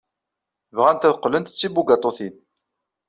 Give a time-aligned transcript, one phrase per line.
[0.75, 2.35] Bɣant ad qqlent d tibugaṭutin.